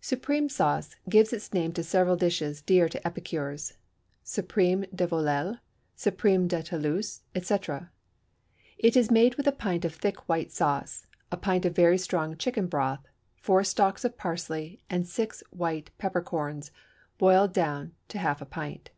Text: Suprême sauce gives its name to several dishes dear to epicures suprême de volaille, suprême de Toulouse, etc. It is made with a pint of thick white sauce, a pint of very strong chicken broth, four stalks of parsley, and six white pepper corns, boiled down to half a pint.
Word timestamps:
Suprême 0.00 0.50
sauce 0.50 0.96
gives 1.06 1.34
its 1.34 1.52
name 1.52 1.70
to 1.74 1.82
several 1.82 2.16
dishes 2.16 2.62
dear 2.62 2.88
to 2.88 3.06
epicures 3.06 3.74
suprême 4.24 4.88
de 4.96 5.06
volaille, 5.06 5.58
suprême 5.94 6.48
de 6.48 6.62
Toulouse, 6.62 7.20
etc. 7.34 7.90
It 8.78 8.96
is 8.96 9.10
made 9.10 9.34
with 9.34 9.46
a 9.46 9.52
pint 9.52 9.84
of 9.84 9.94
thick 9.94 10.30
white 10.30 10.50
sauce, 10.50 11.06
a 11.30 11.36
pint 11.36 11.66
of 11.66 11.76
very 11.76 11.98
strong 11.98 12.38
chicken 12.38 12.68
broth, 12.68 13.06
four 13.36 13.62
stalks 13.64 14.02
of 14.02 14.16
parsley, 14.16 14.80
and 14.88 15.06
six 15.06 15.42
white 15.50 15.90
pepper 15.98 16.22
corns, 16.22 16.70
boiled 17.18 17.52
down 17.52 17.92
to 18.08 18.18
half 18.18 18.40
a 18.40 18.46
pint. 18.46 18.88